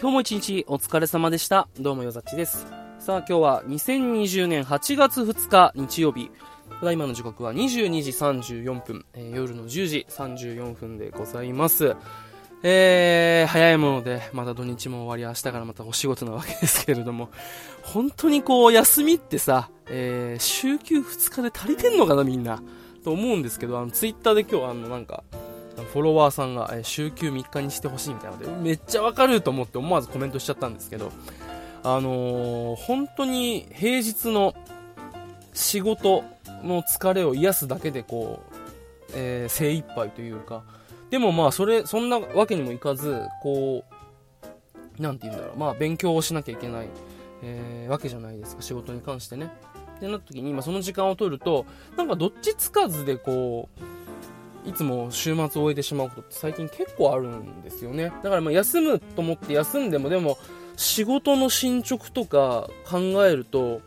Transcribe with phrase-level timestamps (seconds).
[0.00, 1.68] 今日も一日お疲れ様でした。
[1.80, 2.66] どうもよざっちです。
[2.98, 6.30] さあ今日は2020年8月2日日曜日。
[6.80, 11.96] ただいまの時刻は22時34分、えー夜の10時34分でございます。
[12.62, 17.30] えー、早いもので、また土日も終わり、明日からまたお仕事なわけですけれども、
[17.82, 22.60] 本当にこう、休みってさ、えー、週休2日で足りてんのかな、みんな。
[23.04, 25.22] と思うんですけど、あの、ツイッターで今日、あの、なんか、
[25.92, 31.12] フォロワーさんが、え週休3日にしてほしいみたいなので、めっちゃわかると思って思わずコメントしちゃったんですけど、
[31.84, 34.54] あのー本当に平日の
[35.54, 36.24] 仕事
[36.64, 38.54] の疲れを癒すだけでこう、
[39.14, 40.64] えー精一杯というか、
[41.10, 43.84] でもまあそれ、そんなわけにもいかず、こ
[44.98, 46.88] う、なんて言うんだろう、まあ勉強をしなきゃいけない、
[47.42, 49.52] えーわけじゃないですか、仕事に関してね。
[49.98, 51.66] ってなった時に、まあその時間を取ると、
[51.96, 53.68] なんかどっちつかずでこ
[54.64, 58.12] う、いつも週末を終えてしまうことって最近結構あるんですよね。
[58.22, 60.38] だからまあ休むと思って休んでもでも
[60.76, 63.80] 仕事の進捗とか考えると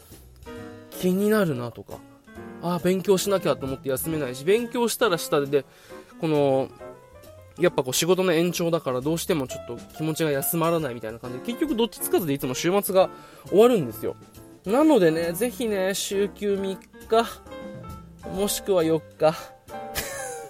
[0.89, 1.99] 気になるなとか、
[2.61, 5.65] ああ、勉強しなきゃと思って休めないし、勉強したらしたで、
[6.19, 6.69] この、
[7.59, 13.09] やっぱこう仕事の延長だからどうしてもちょっと気持ちが休まらないみたいな感じで、結局どっちつかずでいつも週末が
[13.49, 14.15] 終わるんですよ。
[14.65, 16.77] なのでね、ぜひね、週休3
[17.09, 17.41] 日、
[18.35, 19.33] もしくは4日、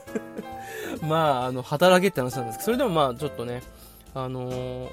[1.08, 3.64] まあ、あの、働けって話なんですけど、それでもまあ、ちょっとね、
[4.14, 4.90] あのー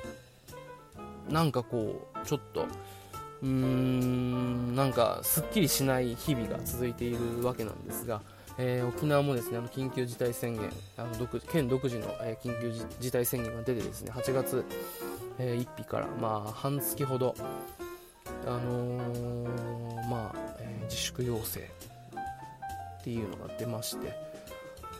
[1.29, 2.63] なんかこう、ちょっと、
[3.43, 8.23] うーん、なんか、すっきりしない日々が続いているわけなんですが、
[8.57, 14.65] えー沖縄もですね、あの、緊急事態宣言、あの、独県独自の、えー緊急事態宣言が出てですね、8月、
[15.39, 17.35] えー1日から、まあ、半月ほど、
[18.47, 24.15] あのーまあ、えー自粛要請っていうのが出まして、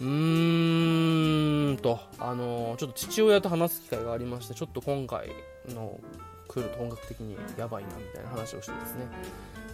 [0.01, 5.29] うーんと、あのーちょっと父親と話す機会がありまして、ちょっと今回
[5.75, 5.99] の
[6.47, 9.07] 来ると本格的にやばいなみたいな話をしてですね。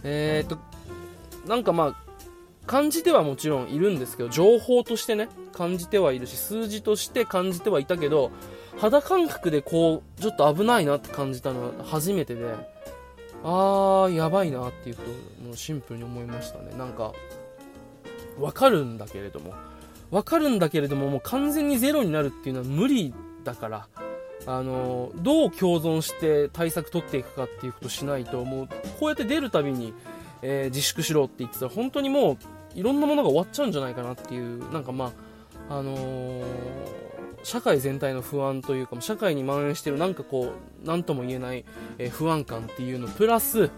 [0.03, 0.57] え、っと、
[1.47, 1.95] なんかまあ、
[2.65, 8.31] 感じてはもちろんいるんですけど、情報としてね、感じてはいるし、数字として感じてはいたけど、
[8.77, 12.74] 肌感覚でこう、ちょっと危ないなって感じたのは初めてで、
[13.47, 15.11] あー、やばいなっていうこと
[15.45, 16.75] をもシンプルに思いましたね。
[16.75, 17.13] なんか、
[18.39, 19.53] わかるんだけれども、
[20.09, 23.13] わかるんだけれども、もう完全にゼロになるっていうのは無理
[23.43, 23.87] だから、
[24.47, 28.67] あの、どう共存して対策取っていくかっていうことしないと、もう、
[28.99, 29.93] こうやって出るたびに、
[30.41, 32.37] えー自粛しろって言ってたら、本当にもう、
[32.73, 35.11] いろんなものが終わっちゃうんじゃないかなっていう、なんかま
[35.69, 37.04] あ、あのー
[37.45, 40.51] 社会全体の不安というか、社会に蔓延しているなんかこ
[40.83, 41.63] う、なんとも言えない、
[41.99, 43.69] えー不安感っていうの、プラス、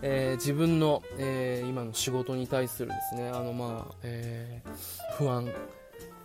[0.00, 5.50] えー自分の、えー今の仕事に対するですね、あのまあ、えー不安、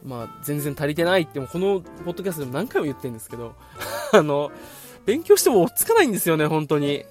[0.03, 3.55] まあ、全然足りてないって、このポッドキャストでも何回も言ってるんですけど、
[4.13, 4.51] あの、
[5.07, 7.03] 勉強しても追っつかないんですよね、本当に。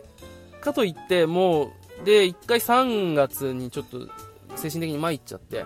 [0.60, 4.06] かといって、もう、で、一回3月にちょっと
[4.54, 5.64] 精神的に参っちゃって、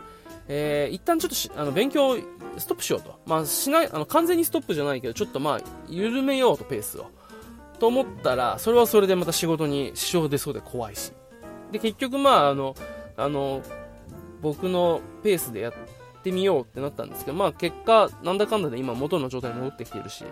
[0.48, 2.16] えー一旦ちょっとしあの勉強
[2.58, 3.18] ストップしようと。
[3.26, 7.06] まあ、しない、あの、完全にストップじゃないけど、ちょっとまあ、緩めようと、ペースを。
[7.78, 11.12] と思ったら、それはそれでまた仕事に支障出そうで怖いし。
[11.72, 12.74] で、結局まあ、あの、
[13.16, 13.62] あの、
[14.40, 15.72] 僕のペースでやっ
[16.22, 20.24] てみようってなったんですけど、まあ結果、なんだかんだで今元の状態に戻ってきてるし、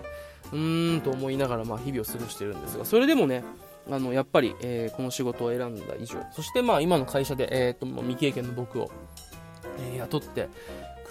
[0.53, 3.43] うーんと思いながらまあ日々を過ごしてるんですが、それでもね、
[3.91, 8.91] あの、やっぱり、えーこの仕事を選んだ以上、そしてまあ今の会社で、えーと、未経験の僕を、
[9.79, 10.49] えー雇って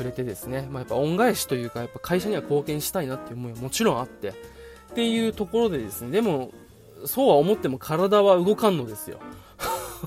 [0.02, 4.34] くれてですね、まあやっぱ恩返しというか、やっぱ会社には貢献したいなっていう思いはもちろんあって、っ
[4.96, 6.52] ていうところでですね、でも、
[7.06, 9.20] そうは思っても体は動かんのですよ。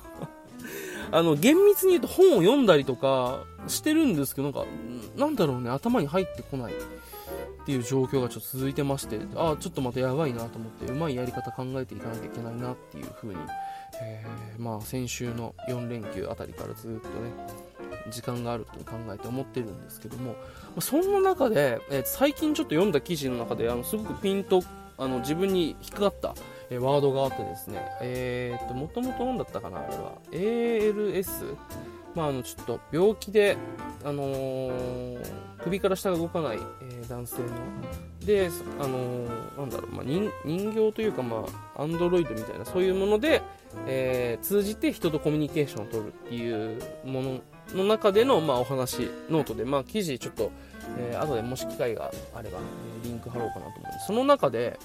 [1.11, 4.65] あの、厳密に言うと本を読んだりとかしてるんですけど、なんか、
[5.17, 6.77] なんだろうね、頭に入ってこないっ
[7.67, 13.37] ていう状況がちょっと続いてまして、ああ、ちょっとまたやばいなと思って、うまいやり方考えていかなきゃいけないなっていう風に、
[14.03, 17.31] えーまあ先週の4連休あたりからずっとね、
[18.11, 20.37] 時間があると考えて思ってるんですけども、
[20.77, 24.63] まそんな中で、えー最近ちょっと読んだ記事の中で、あの、すごくピンと、
[24.99, 26.35] あの、自分に引っかかった、
[26.71, 30.13] えーワードがあってですね、えー、っと、もともと何だったかな、あれは。
[30.31, 31.57] ALS?
[32.15, 33.57] まあ、あの、ちょっと病気で、
[34.05, 37.49] あのー首から下が動かない、えー男性の。
[38.25, 38.51] で、
[38.81, 40.31] あのーなんだろう、まあ、人
[40.73, 41.45] 形というか、ま
[41.77, 43.43] あ、アンドロイドみたいな、そういうもので、
[43.87, 47.41] えー通じて人とコミュニケーションを取るっていうもの
[47.75, 50.51] の中での、まあ、お話、ノートで、まあ、記事ちょっと、
[50.99, 54.07] えー後でもし機会があれば、えリンク貼ろうかなと思うんです。
[54.09, 54.79] その中で、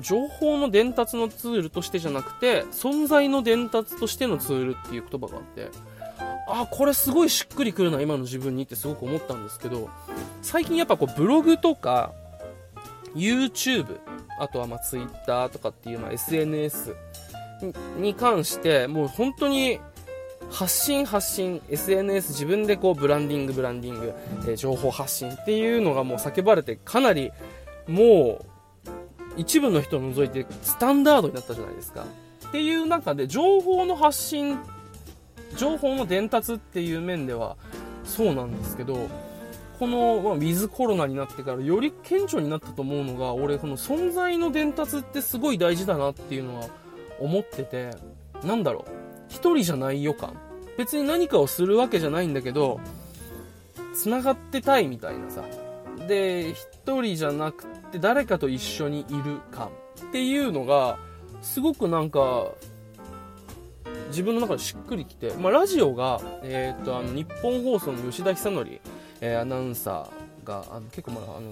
[0.00, 5.70] 情報の伝達のツールとしてじゃなくて、存在の伝達としてのツールっていう言葉があって、
[6.48, 9.90] あこれすごいしっくりくるな今の自分にってすごく思ったんですけど
[10.42, 12.12] 最近やっぱこうブログとか
[13.14, 13.98] YouTube
[14.38, 16.94] あとはま Twitter とかっていうまあ SNS
[17.98, 19.80] に関してもう本当に
[20.50, 24.14] 発信発信 SNS 自分でこうブランディングブランディング、
[24.46, 27.32] えー、情報発信っていうのがもう叫ばれてかなり
[27.88, 28.55] もう
[29.36, 32.06] 一部の人を除いてスタンダードになったじゃないですか。
[32.48, 34.58] っていう中で情報の発信
[35.56, 37.56] 情報の伝達っていう面では
[38.04, 39.08] そうなんですけど
[39.78, 46.68] この、まあ、ウィズコロナになってからより顕著になったと思うのが俺この存在の伝達ってすごい大事だなっていうのは
[47.20, 47.90] 思ってて
[48.44, 48.90] なんだろう。
[49.28, 50.34] 一人じゃない予感。
[50.78, 52.80] 別に何かをするわけじゃないんだけど
[53.94, 55.42] 繋がってたいみたいなさ。
[56.06, 59.70] で一人じゃなくて誰かと一緒にいる感っ
[60.12, 60.98] ていうのが
[61.42, 62.48] すごくなんか
[64.08, 68.80] 自分の中でしっくりきて、まあ、ラジオが、えー、とあの日本放送の吉田久典、
[69.20, 71.50] えー、アナウンサーがあの結構まああの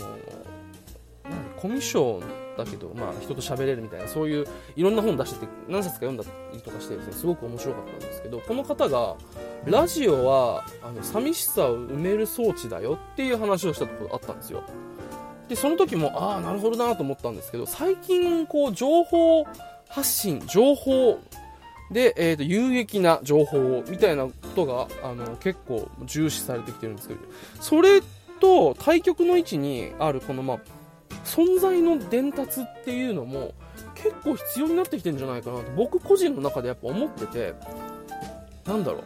[1.57, 2.23] コミュ障
[2.57, 4.47] だけど、まあ、人と喋れるみたいなそういう
[4.77, 9.17] いろんな本出してて何冊か読んだりとかしてですねすごく面白かったんですけどこの方が
[9.65, 14.63] ラジオはあの寂しさを埋める装置だよっていう話をしたところあったんですよ。
[15.49, 19.45] でその時もああなるほどなと思ったんですけど最近こう情報
[19.89, 21.21] 発信情報
[21.91, 27.21] で、えーと、有益な情報みたいなことがあの結構重視されてきてるんですけど
[27.61, 28.01] それ
[28.41, 30.59] と対極の位置にあるこの、まあ、
[31.25, 33.53] 存在の伝達っていうのも
[33.95, 37.55] 結構必要になってきてるんじゃないかなと僕個人の中でやっぱ思ってて
[38.67, 39.05] なんだろう。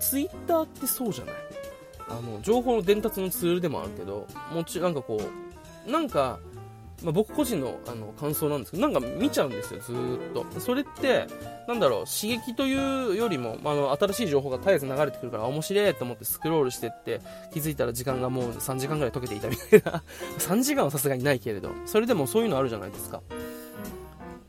[0.00, 1.34] ツイッターってそうじゃない？
[2.10, 5.20] あの情報の伝達のツールでもあるけどもちなんかこ
[5.86, 6.38] うなんか
[7.02, 9.96] まあ、僕個人のあの感想なんですけど、なんか見ちゃうんですよ、ずっ
[10.34, 10.60] と。
[10.60, 11.26] それって、
[11.66, 17.20] なんだろう、刺激というよりも、まあ、の新しい情報が絶えず流れてくるから、面白いと思ってスクロールしてって、
[17.52, 20.02] 気づいたら時間がもう3時間ぐらい解けていたみたいな。
[20.38, 23.22] 3時間はさすがにないけれど、それでもそういうのあるじゃないですか。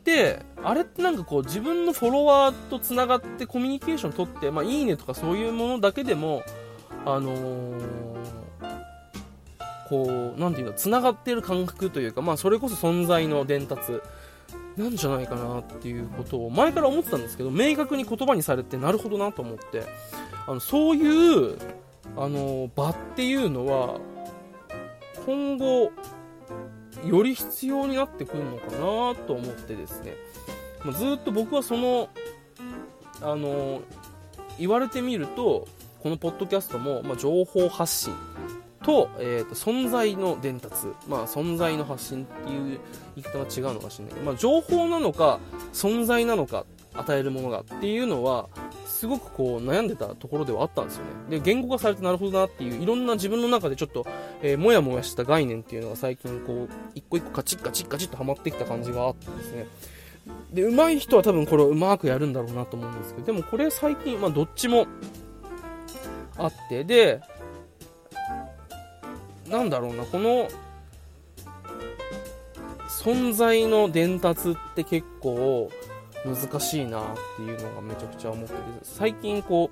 [0.03, 6.43] で、あれってなんかこう、自分のフォロワーと繋がってコミュニケーション取って、まあ、いいねとかそういうものだけでも、
[7.05, 8.41] あのー
[9.91, 13.99] こう、なんていうの、繋がってる感覚というか、まあ、それこそ存在の伝達
[14.77, 19.83] なんじゃないかなっていうことを前から思ってたんですけど、明確に言葉にされて、なるほどなと思って、
[20.47, 21.57] あの、そういう、
[22.15, 23.99] あの、場っていうのは、
[25.25, 25.91] 今後、
[27.03, 30.15] より必要になってくるのかなと思ってですね、
[30.85, 32.07] まあ、ずっと僕はその、
[33.21, 33.81] あの、
[34.57, 35.67] 言われてみると、
[36.01, 38.13] このポッドキャストも、まあ、情報発信
[38.83, 42.79] と,、えーと、存在の伝達、まあ、存在の発信っていう
[43.15, 45.39] 言い方が違うのかもしれないけど、まあ、情報なのか
[45.73, 48.49] 存在なのか与えるものがっていうのは
[48.85, 51.37] すごくこう悩んでたところではあったんですよね。
[51.37, 54.05] で言語化されてなるほどなっていういろんな自分の中でちょっと、
[54.41, 59.67] えー、もやもやした概念っていうのが最近こう一個一個カチッカチッカチッとはまってきた感じがあってですね。
[60.53, 64.85] で上手い人は多分これをうまくやるんだろうなと思うんですけどでもこれ最近、まあ、どっちも
[66.43, 67.21] あってで
[69.51, 70.47] なんだろうな、この、
[73.03, 75.69] 存在の伝達って結構
[76.25, 77.03] 難しいなっ
[77.35, 79.69] ていうのがめちゃくちゃ思ってて、最近こ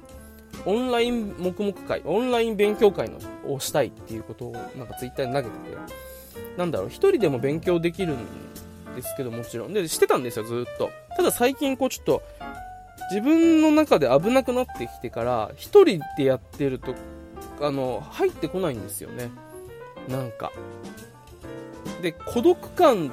[0.65, 5.77] う、オンライン黙々会、オンライン勉強会のをしたいっていうことをなんかツイッターに投げてて、
[6.57, 8.17] なんだろう、一人でも勉強できるん
[8.95, 9.73] ですけどもちろん。
[9.73, 10.89] で、してたんですよ、ずっと。
[11.15, 12.23] ただ最近こうちょっと、
[13.09, 16.95] 自分の中で危なくなってきてから、一人でやってると、
[17.61, 19.29] あの、入ってこないんですよね。
[20.09, 20.51] なんか
[22.01, 23.11] で孤独感っ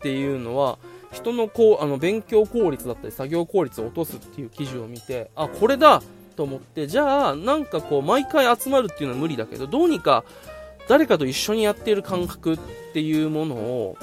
[0.00, 0.78] ていうのは
[1.12, 6.02] 人のこうあの勉強効率だったり作業効率を落とすっていう記事を見てあこれだ
[6.36, 10.24] と思ってじゃあなんかこう毎回集まるっていうのは無理だけどどうにか
[10.88, 12.58] 誰かと一緒にやっている感覚っ
[12.92, 13.96] ていうものを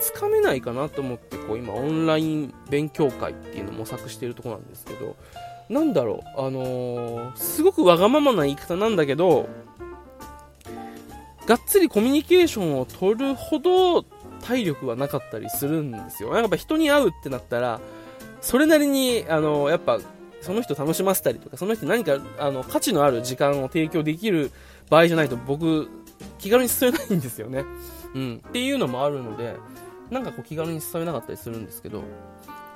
[0.00, 5.16] つかめないかなと思ってこう今オンライン勉強会っていうのを模索しているところなんですけど
[5.68, 9.48] なんだろうあのー、すごくわがままな言い方なんだけど
[11.46, 14.02] がっつりコミュニケーションを取るほど
[14.46, 16.34] 体力はなかったりするんですよ。
[16.36, 17.80] やっぱ人に会うってなったら、
[18.40, 19.98] それなりに、あの、やっぱ、
[20.40, 24.52] その人楽しませたりとか、その人何か、あの、価値のある時間を提供できる
[24.88, 25.88] 場合じゃないと僕、
[26.38, 27.64] 気軽に進めないんですよね。
[28.14, 28.42] うん。
[28.48, 29.56] っていうのもあるので、
[30.10, 32.02] なんかこう気軽に進めなかったりするんですけど、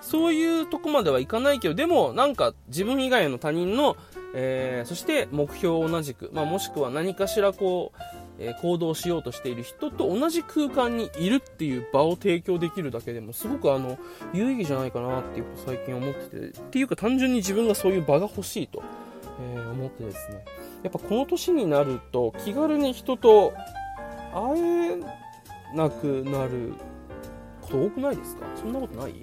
[0.01, 3.97] そういうとこまではいかないけど、でもなんか自分以外の他人の、
[4.35, 8.03] えー、そして目標を同じく、まあ、もしくは何かしらこう、
[8.43, 13.99] え行動しようとしている人と同じ空間にいるっていう場を提供できるだけでもすごくあの
[14.33, 18.83] 有意義じゃないかなっていうこと最近思っててっていうか単純に自分がそういう場が欲しいと、
[19.55, 20.43] えー、思ってですね。
[20.83, 23.53] やっぱこの年になると気軽に人と
[24.33, 26.73] 会えなくなる
[27.71, 28.47] こと多くないですか？
[28.57, 29.15] そんなことない？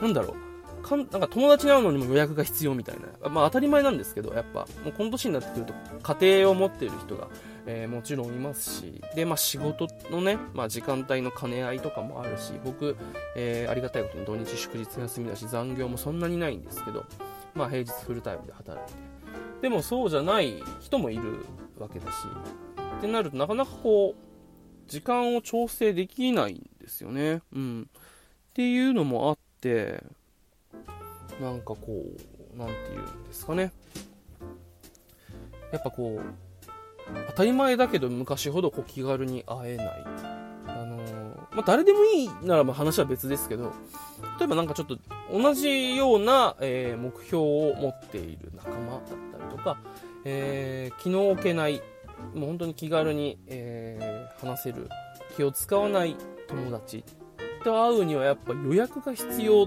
[0.00, 0.86] なんだろう。
[0.86, 3.30] かんなんか友達に会うのにも予約が必要みたいな。
[3.30, 7.28] まあ当たり前なんですけど、やっぱ、もうこの年になってくると家庭を持っている人が、
[7.64, 12.96] えー、もちろんいますし、で、まあ仕事のね、まあ時間帯の兼ね合いとかもあるし、僕、
[13.34, 17.06] えー、ありがたいことに土日祝日休みだし、残業もそんなにないんですけど、
[17.54, 18.98] まあ平日フルタイムで働いて。
[19.62, 21.46] でもそうじゃない人もいる
[21.78, 22.16] わけだし、
[22.98, 27.40] ってなるとなかなかこう、時間を調整できないんですよね。
[27.52, 27.82] うん。
[27.82, 30.02] っていうのもあって、
[31.40, 32.04] なんかこ
[32.54, 33.72] う、なんていうんですかね。
[35.72, 40.04] やっぱこう、当たり前だけど昔ほどこう気軽に会えない。
[40.66, 43.72] あのー、まあ、誰でもいいならば話は別ですけど、
[44.38, 44.98] 例えばなんかちょっと
[45.32, 49.78] 同じような、えー、目標を持っている仲間だったりとか、
[50.24, 51.82] えー、気の置けない、
[52.34, 54.88] もう本当に気軽に、えー、話せる、
[55.36, 56.16] 気を使わない
[56.48, 57.04] 友達。
[57.64, 59.66] と会うにはやっぱ予約が必要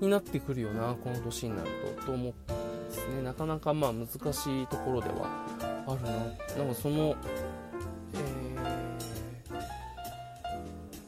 [0.00, 2.54] になってくるよな、この年になると、と思って
[2.88, 5.44] ですね、なかなかまあ難しいところでは
[5.86, 6.10] あるな。
[6.10, 7.14] なんかその、
[8.14, 8.18] え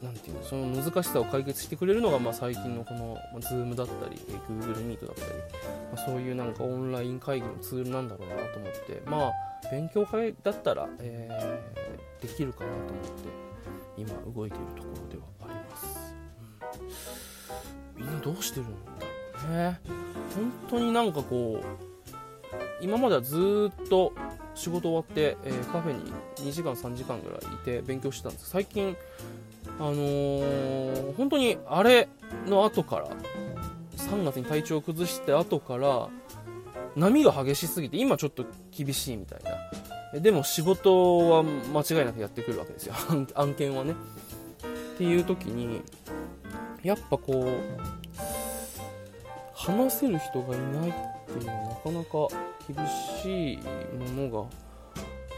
[0.03, 4.17] ー、なんていうの、その難しさを解決してくれるのが、まあ最近のこの、まあ、Zoom だったり、
[4.49, 5.31] Google Meet だったり、
[5.95, 9.33] まあ、そういうなんかオンライン会議のツールなんだろうなと思って、まあ、
[9.71, 13.50] 勉強会だったら、えー、できるかなと思って、
[14.01, 16.15] 今動いているところではあります。
[17.97, 18.93] みんなどうしてるんだ
[19.47, 19.81] ろうね。
[20.35, 21.91] 本当になんかこう、
[22.81, 24.13] 今まではずっと
[24.55, 28.97] 仕事終わって、えー、カフェに2時間3時間ぐらいいて勉強してたんです最近
[29.79, 32.09] あのー、本当にあれ
[32.47, 33.09] の後から
[33.97, 36.09] 3月に体調を崩して後から
[36.97, 39.51] 波が激しすぎて今ちょっと厳しいみたいな
[40.15, 42.95] でも仕事は間違いなくやってくるわけですよ。
[43.35, 43.95] 案件はね。
[44.95, 45.83] っていう時に
[46.83, 47.47] やっぱこう
[49.55, 50.93] 話せる人がいないっ
[51.27, 52.29] ていうのはなかなか
[52.67, 52.87] 厳
[53.23, 53.57] しい
[54.17, 54.49] ものが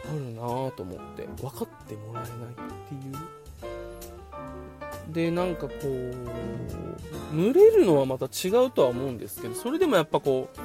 [0.08, 3.42] あるなぁと思って分かってもらえないっていう。
[5.12, 10.58] でなんかこう群れるのはまた違うとは思うんですけどそれでもやっぱこう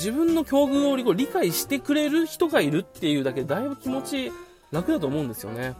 [0.00, 4.32] 自分の境遇を理解してくれる人がいるっていうだけでだいぶ気持ち
[4.72, 5.74] 楽だと思うんですよね。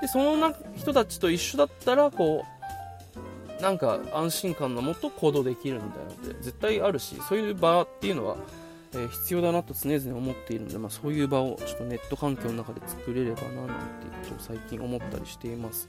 [0.00, 2.46] でその人たちと一緒だったらこ
[3.58, 8.36] うなんか安心感のもと行動できるみたいなのって絶対あるしそういう場っていうのは、
[8.94, 15.88] えー、必要だなと常々思っているので、まあ、そういう場をちょっとネット環境の中で作れればななんていうことを最近思ったりしています。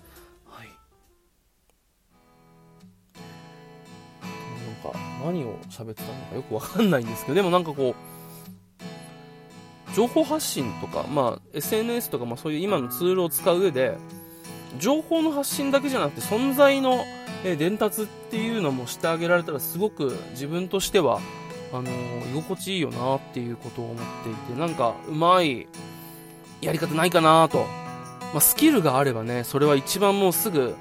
[5.24, 8.14] 何を喋ってたのかよくわかんないんですけどでもなんかこう
[9.94, 13.98] 情報発信とか、まあ、SNS とか、まあ、そういう今のツールを使う上で、
[14.80, 17.06] 情報の発信だけじゃなくて存在の、
[17.44, 21.20] 伝達っていうのもしてあげられたらすごく自分としては、
[21.72, 21.90] あの、
[22.32, 25.68] 居心地いいよなっていうことを思っていて、なんか、うまい
[26.62, 27.66] やり方ないかなと。
[28.34, 30.76] まあ、スキルがあればね、それは一番もうすぐ、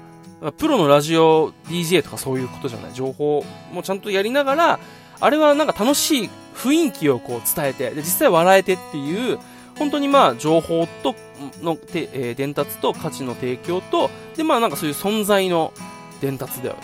[0.51, 2.93] プロのラジオ DJ とかそういうことじゃない。
[2.93, 4.79] 情報もちゃんとやりながら、
[5.19, 9.39] あれはなんか楽しい雰囲気をこう伝えて、で、実際笑えてっていう、
[9.77, 11.15] 本当にまあ、情報と、
[11.61, 15.73] の、て、えー、伝達と価値の提供と、で、まあなんかそういう存在の
[16.21, 16.81] 伝達だよね。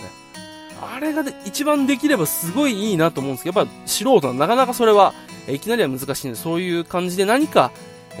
[0.82, 5.12] あれが一番できればすごいいいなと思うんですけど、やっぱ素人はなかなかそれは、
[5.46, 7.70] え、いきなりは難しいんで、そういう感じで何か、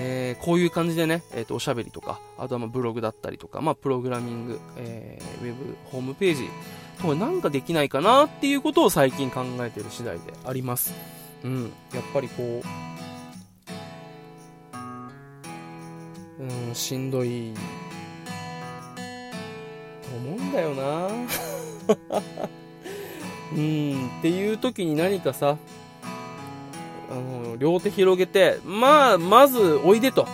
[0.02, 6.48] えー、こういう感じでね、え、ー、と、おしゃべりとか、あとはまあブログだったりとか、まあプログラミング、えー、ウェブ、ホームページ
[7.00, 10.94] とかなんかできないかなっていうことを最近考えている次第であります。
[11.44, 12.62] うん、やっぱりこ
[16.38, 17.52] う、うん、しんどい、
[20.02, 21.08] と思うんだよな。
[23.52, 25.58] うん、っていう時に何かさ、
[27.10, 30.26] あの、両手広げて、まあ、まず、おいでと。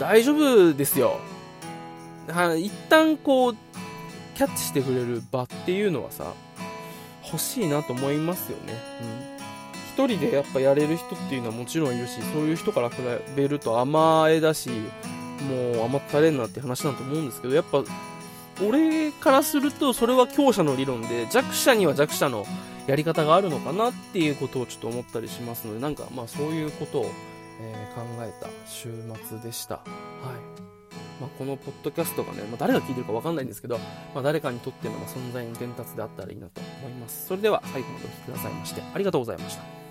[0.00, 1.20] 大丈夫ですよ。
[2.28, 3.56] は一旦こう、
[4.34, 6.32] キャッチしてくれる場っていうのはさ、
[7.24, 8.74] 欲しいなと思いますよね。
[9.02, 10.06] うん。
[10.06, 12.96] 一人でやっぱやれる人っていうのはもちろんいるし、そういう人から比
[13.36, 14.70] べると甘えだし、
[15.48, 17.84] もう甘ったれんなって話だと思うんですけど、やっぱ、
[18.64, 22.46] 俺からするとそれは強者の理論で、弱者には弱者の
[22.86, 27.10] やり方があるのかなっていうことをちょっと思ったりしますので、なんかまあそういうことを、
[27.60, 28.92] えー、考えた週
[29.28, 29.76] 末でした。
[29.76, 30.64] はい。
[31.20, 33.78] まあ、このポッドキャストがね、まあ、誰が聞いてるかわかんないんですけど、
[34.14, 37.26] まあ、誰かにとっての存在の伝達であったらいいなと思います。
[37.26, 39.83] それでは最後までお聴きくださいましてありがとうございました。